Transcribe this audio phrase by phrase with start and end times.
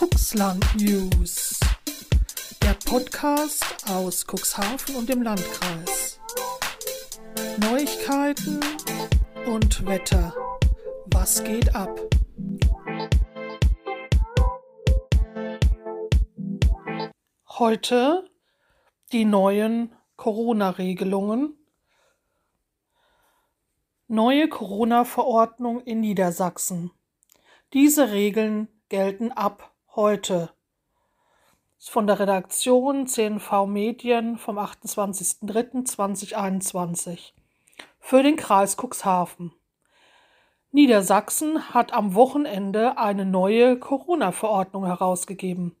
[0.00, 1.60] Cuxland News.
[2.62, 6.18] Der Podcast aus Cuxhaven und dem Landkreis.
[7.58, 8.60] Neuigkeiten
[9.46, 10.34] und Wetter.
[11.12, 12.00] Was geht ab?
[17.46, 18.26] Heute
[19.12, 21.58] die neuen Corona-Regelungen.
[24.08, 26.90] Neue Corona-Verordnung in Niedersachsen.
[27.74, 29.70] Diese Regeln gelten ab
[30.00, 30.50] heute.
[31.78, 37.32] Von der Redaktion CNV Medien vom 28.03.2021
[37.98, 39.52] für den Kreis Cuxhaven.
[40.72, 45.76] Niedersachsen hat am Wochenende eine neue Corona-Verordnung herausgegeben.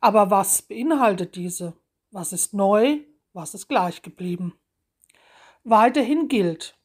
[0.00, 1.74] Aber was beinhaltet diese?
[2.10, 3.00] Was ist neu?
[3.34, 4.54] Was ist gleich geblieben?
[5.62, 6.78] Weiterhin gilt,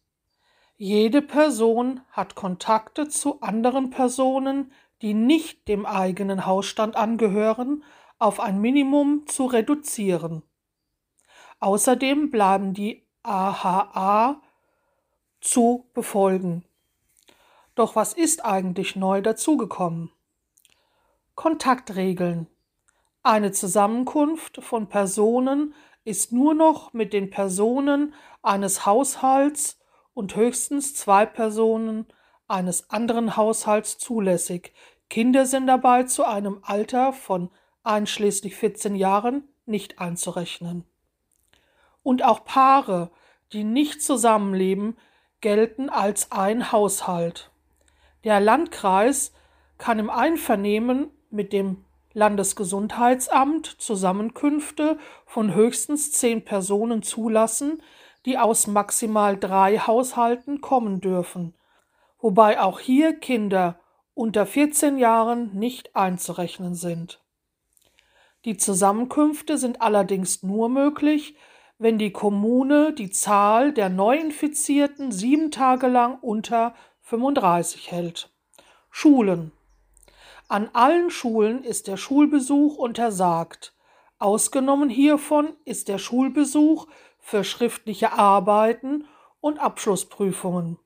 [0.76, 7.84] jede Person hat Kontakte zu anderen Personen, die nicht dem eigenen Hausstand angehören,
[8.20, 10.44] auf ein Minimum zu reduzieren.
[11.60, 14.42] Außerdem bleiben die AHA
[15.42, 16.64] zu befolgen.
[17.76, 20.12] Doch was ist eigentlich neu dazugekommen?
[21.36, 22.48] Kontaktregeln.
[23.22, 29.80] Eine Zusammenkunft von Personen ist nur noch mit den Personen eines Haushalts
[30.14, 32.08] und höchstens zwei Personen
[32.48, 34.74] eines anderen Haushalts zulässig.
[35.10, 37.50] Kinder sind dabei zu einem Alter von
[37.84, 40.84] einschließlich 14 Jahren nicht einzurechnen.
[42.04, 43.12] Und auch Paare,
[43.54, 44.98] die nicht zusammenleben,
[45.42, 47.52] gelten als ein Haushalt.
[48.24, 49.34] Der Landkreis
[49.78, 57.84] kann im Einvernehmen mit dem Landesgesundheitsamt Zusammenkünfte von höchstens zehn Personen zulassen,
[58.26, 61.54] die aus maximal drei Haushalten kommen dürfen,
[62.28, 63.80] wobei auch hier Kinder
[64.14, 67.24] unter 14 Jahren nicht einzurechnen sind.
[68.44, 71.38] Die Zusammenkünfte sind allerdings nur möglich,
[71.78, 78.30] wenn die Kommune die Zahl der Neuinfizierten sieben Tage lang unter 35 hält.
[78.90, 79.54] Schulen.
[80.50, 83.74] An allen Schulen ist der Schulbesuch untersagt.
[84.20, 86.88] Ausgenommen hiervon ist der Schulbesuch
[87.20, 89.06] für schriftliche Arbeiten
[89.40, 90.78] und Abschlussprüfungen.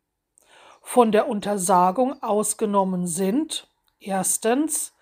[0.93, 3.69] Von der Untersagung ausgenommen sind
[4.01, 4.93] erstens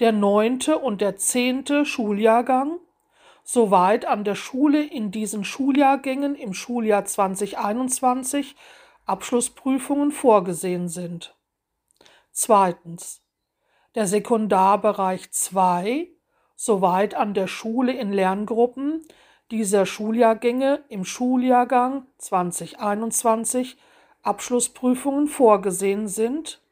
[0.00, 2.80] der neunte und der zehnte Schuljahrgang,
[3.44, 8.56] soweit an der Schule in diesen Schuljahrgängen im Schuljahr 2021
[9.04, 11.36] Abschlussprüfungen vorgesehen sind.
[12.32, 13.22] Zweitens
[13.94, 16.08] der Sekundarbereich 2,
[16.56, 19.06] soweit an der Schule in Lerngruppen
[19.52, 23.76] dieser Schuljahrgänge im Schuljahrgang 2021
[24.26, 26.62] Abschlussprüfungen vorgesehen sind.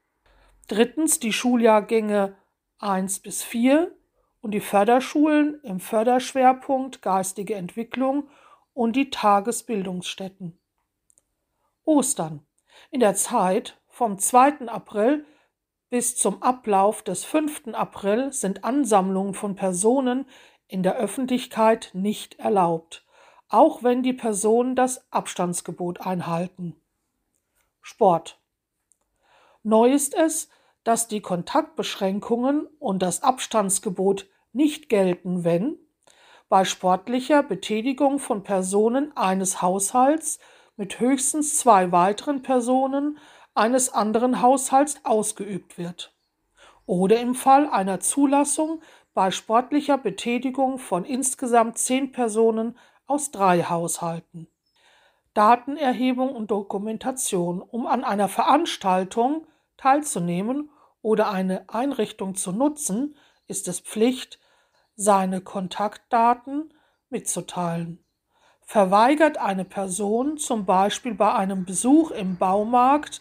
[0.69, 2.37] Drittens die Schuljahrgänge
[2.79, 3.95] 1 bis 4
[4.41, 8.29] und die Förderschulen im Förderschwerpunkt geistige Entwicklung
[8.75, 10.59] und die Tagesbildungsstätten.
[11.85, 12.45] Ostern.
[12.91, 14.69] In der Zeit vom 2.
[14.69, 15.25] April
[15.91, 17.69] bis zum Ablauf des 5.
[17.75, 20.27] April sind Ansammlungen von Personen
[20.67, 23.07] in der Öffentlichkeit nicht erlaubt,
[23.49, 26.75] auch wenn die Personen das Abstandsgebot einhalten.
[27.84, 28.41] Sport.
[29.62, 30.49] Neu ist es,
[30.84, 35.77] dass die Kontaktbeschränkungen und das Abstandsgebot nicht gelten, wenn
[36.49, 40.39] bei sportlicher Betätigung von Personen eines Haushalts
[40.77, 43.19] mit höchstens zwei weiteren Personen
[43.55, 46.15] eines anderen Haushalts ausgeübt wird
[46.87, 48.81] oder im Fall einer Zulassung
[49.12, 54.49] bei sportlicher Betätigung von insgesamt zehn Personen aus drei Haushalten.
[55.34, 57.61] Datenerhebung und Dokumentation.
[57.61, 59.47] Um an einer Veranstaltung
[59.77, 60.71] teilzunehmen
[61.03, 64.39] oder eine Einrichtung zu nutzen, ist es Pflicht,
[64.97, 66.73] seine Kontaktdaten
[67.11, 67.99] mitzuteilen.
[68.62, 73.21] Verweigert eine Person zum Beispiel bei einem Besuch im Baumarkt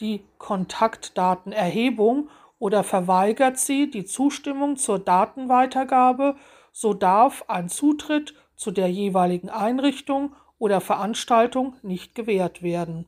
[0.00, 6.36] die Kontaktdatenerhebung oder verweigert sie die Zustimmung zur Datenweitergabe,
[6.72, 13.06] so darf ein Zutritt zu der jeweiligen Einrichtung oder Veranstaltung nicht gewährt werden.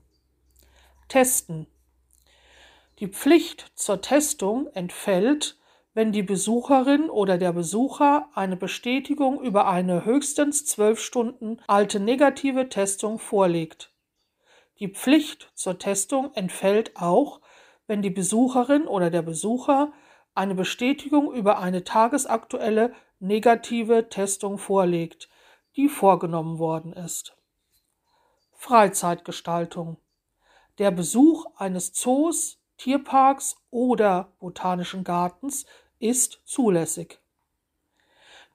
[1.06, 1.68] Testen.
[2.98, 5.58] Die Pflicht zur Testung entfällt,
[5.92, 12.70] wenn die Besucherin oder der Besucher eine Bestätigung über eine höchstens zwölf Stunden alte negative
[12.70, 13.92] Testung vorlegt.
[14.78, 17.42] Die Pflicht zur Testung entfällt auch,
[17.86, 19.92] wenn die Besucherin oder der Besucher
[20.34, 25.28] eine Bestätigung über eine tagesaktuelle negative Testung vorlegt,
[25.76, 27.36] die vorgenommen worden ist.
[28.62, 29.96] Freizeitgestaltung.
[30.78, 35.66] Der Besuch eines Zoos, Tierparks oder Botanischen Gartens
[35.98, 37.18] ist zulässig.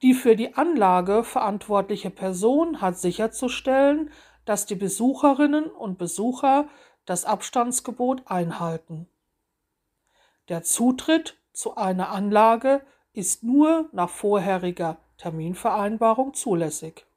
[0.00, 4.10] Die für die Anlage verantwortliche Person hat sicherzustellen,
[4.46, 6.68] dass die Besucherinnen und Besucher
[7.04, 9.10] das Abstandsgebot einhalten.
[10.48, 12.80] Der Zutritt zu einer Anlage
[13.12, 17.07] ist nur nach vorheriger Terminvereinbarung zulässig.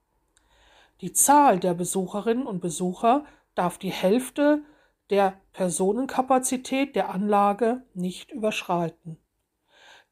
[1.02, 3.26] Die Zahl der Besucherinnen und Besucher
[3.56, 4.64] darf die Hälfte
[5.10, 9.18] der Personenkapazität der Anlage nicht überschreiten.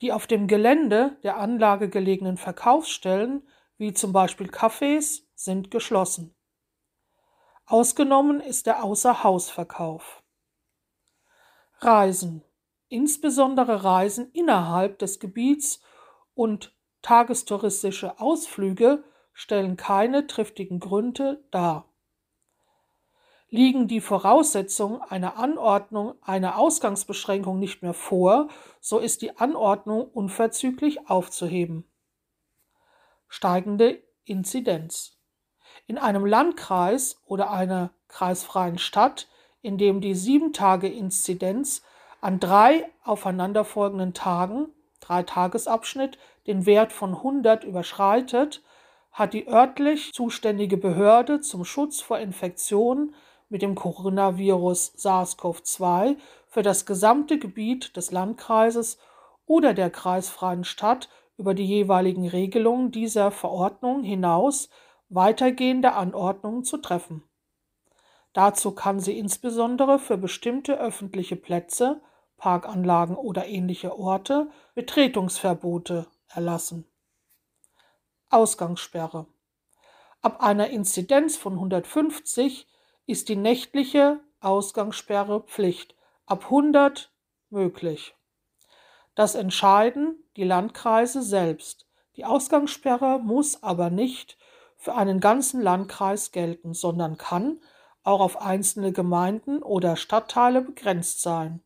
[0.02, 3.48] Die auf dem Gelände der Anlage gelegenen Verkaufsstellen,
[3.78, 6.34] wie zum Beispiel Cafés, sind geschlossen.
[7.66, 10.24] Ausgenommen ist der Außerhausverkauf.
[11.82, 12.44] Reisen,
[12.88, 15.82] insbesondere Reisen innerhalb des Gebiets
[16.34, 19.04] und tagestouristische Ausflüge
[19.34, 21.86] stellen keine triftigen Gründe dar.
[23.50, 28.50] Liegen die Voraussetzungen einer Anordnung einer Ausgangsbeschränkung nicht mehr vor,
[28.80, 31.90] so ist die Anordnung unverzüglich aufzuheben.
[33.28, 35.18] Steigende Inzidenz.
[35.88, 39.28] In einem Landkreis oder einer kreisfreien Stadt,
[39.62, 41.82] in dem die sieben Tage Inzidenz
[42.22, 48.62] an drei aufeinanderfolgenden Tagen, drei Tagesabschnitt, den Wert von 100 überschreitet,
[49.12, 53.14] hat die örtlich zuständige Behörde zum Schutz vor Infektionen
[53.50, 56.18] mit dem Coronavirus SARS-CoV-2
[56.48, 58.98] für das gesamte Gebiet des Landkreises
[59.46, 64.70] oder der kreisfreien Stadt über die jeweiligen Regelungen dieser Verordnung hinaus
[65.10, 67.24] weitergehende Anordnungen zu treffen.
[68.34, 72.02] Dazu kann sie insbesondere für bestimmte öffentliche Plätze,
[72.38, 76.89] Parkanlagen oder ähnliche Orte Betretungsverbote erlassen.
[78.30, 79.26] Ausgangssperre.
[80.22, 82.68] Ab einer Inzidenz von 150
[83.06, 85.96] ist die nächtliche Ausgangssperre Pflicht,
[86.26, 87.12] ab 100
[87.50, 88.16] möglich.
[89.16, 91.88] Das entscheiden die Landkreise selbst.
[92.16, 94.38] Die Ausgangssperre muss aber nicht
[94.78, 97.60] für einen ganzen Landkreis gelten, sondern kann
[98.04, 101.62] auch auf einzelne Gemeinden oder Stadtteile begrenzt sein.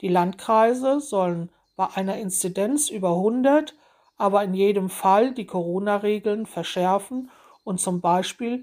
[0.00, 3.74] Die Landkreise sollen bei einer Inzidenz über 100
[4.22, 7.28] aber in jedem Fall die Corona-Regeln verschärfen
[7.64, 8.62] und zum Beispiel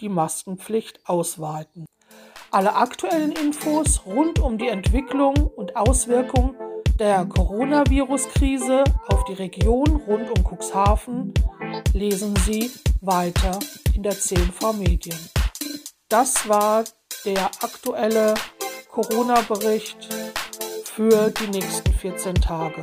[0.00, 1.86] die Maskenpflicht ausweiten.
[2.50, 6.56] Alle aktuellen Infos rund um die Entwicklung und Auswirkungen
[6.98, 11.32] der Coronavirus-Krise auf die Region rund um Cuxhaven
[11.92, 13.60] lesen Sie weiter
[13.94, 15.18] in der CNV Medien.
[16.08, 16.82] Das war
[17.24, 18.34] der aktuelle
[18.90, 20.12] Corona-Bericht
[20.84, 22.82] für die nächsten 14 Tage.